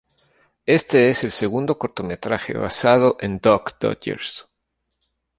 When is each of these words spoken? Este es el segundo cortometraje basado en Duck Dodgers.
Este 0.65 1.09
es 1.09 1.23
el 1.23 1.31
segundo 1.31 1.77
cortometraje 1.77 2.55
basado 2.57 3.17
en 3.19 3.37
Duck 3.37 3.79
Dodgers. 3.79 4.49